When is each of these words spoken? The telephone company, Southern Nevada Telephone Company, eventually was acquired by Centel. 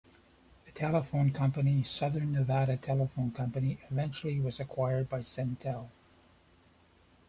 The 0.65 0.71
telephone 0.71 1.29
company, 1.31 1.83
Southern 1.83 2.31
Nevada 2.31 2.75
Telephone 2.75 3.29
Company, 3.31 3.77
eventually 3.91 4.39
was 4.39 4.59
acquired 4.59 5.07
by 5.07 5.19
Centel. 5.19 5.89